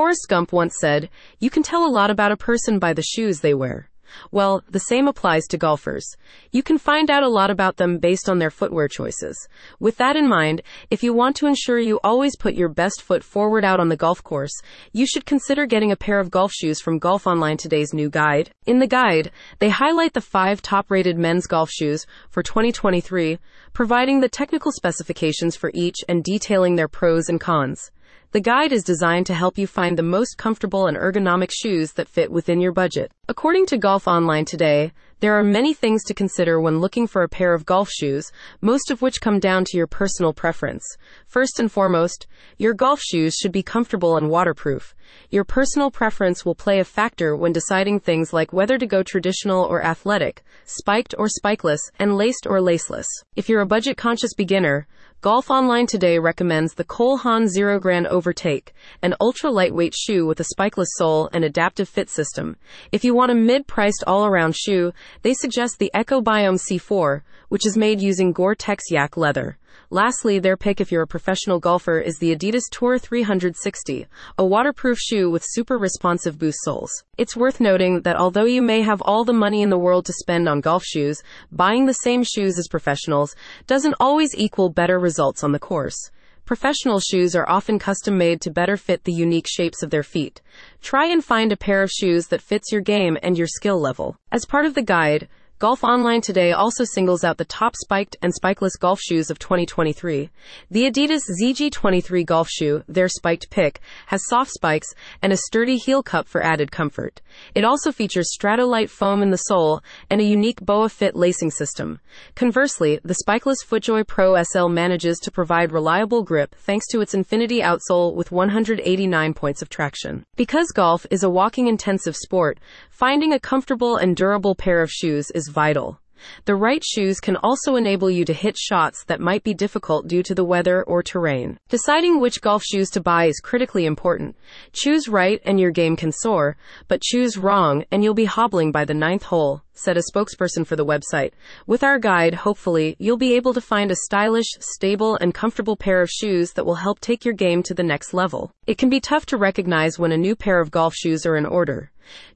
[0.00, 3.40] Forrest Gump once said, You can tell a lot about a person by the shoes
[3.40, 3.90] they wear.
[4.30, 6.16] Well, the same applies to golfers.
[6.52, 9.46] You can find out a lot about them based on their footwear choices.
[9.78, 13.22] With that in mind, if you want to ensure you always put your best foot
[13.22, 14.58] forward out on the golf course,
[14.94, 18.52] you should consider getting a pair of golf shoes from Golf Online Today's new guide.
[18.64, 23.38] In the guide, they highlight the five top rated men's golf shoes for 2023,
[23.74, 27.90] providing the technical specifications for each and detailing their pros and cons.
[28.32, 32.08] The guide is designed to help you find the most comfortable and ergonomic shoes that
[32.08, 33.10] fit within your budget.
[33.28, 37.28] According to Golf Online today, there are many things to consider when looking for a
[37.28, 38.30] pair of golf shoes,
[38.60, 40.84] most of which come down to your personal preference.
[41.26, 44.94] First and foremost, your golf shoes should be comfortable and waterproof.
[45.30, 49.64] Your personal preference will play a factor when deciding things like whether to go traditional
[49.64, 53.06] or athletic, spiked or spikeless, and laced or laceless.
[53.34, 54.86] If you're a budget conscious beginner,
[55.22, 60.46] Golf Online today recommends the Cole Haan ZeroGrand Overtake, an ultra lightweight shoe with a
[60.54, 62.56] spikeless sole and adaptive fit system.
[62.90, 67.20] If you want a mid priced all around shoe, they suggest the Ecco Biom C4,
[67.50, 69.58] which is made using Gore-Tex yak leather.
[69.90, 74.06] Lastly, their pick if you're a professional golfer is the Adidas Tour 360,
[74.38, 76.92] a waterproof shoe with super responsive boost soles.
[77.18, 80.12] It's worth noting that although you may have all the money in the world to
[80.12, 83.34] spend on golf shoes, buying the same shoes as professionals
[83.66, 86.10] doesn't always equal better results on the course.
[86.44, 90.40] Professional shoes are often custom made to better fit the unique shapes of their feet.
[90.82, 94.16] Try and find a pair of shoes that fits your game and your skill level.
[94.32, 95.28] As part of the guide,
[95.60, 100.30] Golf Online today also singles out the top spiked and spikeless golf shoes of 2023.
[100.70, 106.02] The Adidas ZG23 golf shoe, their spiked pick, has soft spikes and a sturdy heel
[106.02, 107.20] cup for added comfort.
[107.54, 112.00] It also features Stratolite foam in the sole and a unique BOA fit lacing system.
[112.34, 117.60] Conversely, the spikeless FootJoy Pro SL manages to provide reliable grip thanks to its Infinity
[117.60, 120.24] outsole with 189 points of traction.
[120.36, 122.58] Because golf is a walking intensive sport,
[123.00, 125.98] finding a comfortable and durable pair of shoes is vital.
[126.44, 130.22] The right shoes can also enable you to hit shots that might be difficult due
[130.22, 131.56] to the weather or terrain.
[131.70, 134.36] Deciding which golf shoes to buy is critically important.
[134.74, 136.58] Choose right and your game can soar,
[136.88, 140.76] but choose wrong and you'll be hobbling by the ninth hole said a spokesperson for
[140.76, 141.32] the website.
[141.66, 146.02] With our guide, hopefully, you'll be able to find a stylish, stable, and comfortable pair
[146.02, 148.52] of shoes that will help take your game to the next level.
[148.66, 151.46] It can be tough to recognize when a new pair of golf shoes are in
[151.46, 151.90] order.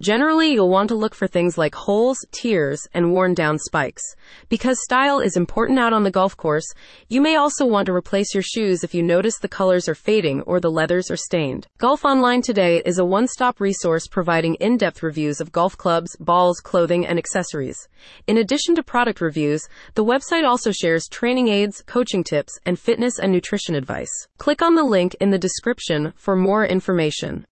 [0.00, 4.02] Generally, you'll want to look for things like holes, tears, and worn down spikes.
[4.48, 6.66] Because style is important out on the golf course,
[7.08, 10.40] you may also want to replace your shoes if you notice the colors are fading
[10.42, 11.66] or the leathers are stained.
[11.78, 16.16] Golf Online Today is a one stop resource providing in depth reviews of golf clubs,
[16.18, 17.88] balls, clothing, and accessories.
[18.26, 23.18] In addition to product reviews, the website also shares training aids, coaching tips, and fitness
[23.18, 24.10] and nutrition advice.
[24.38, 27.38] Click on the link in the description for more information.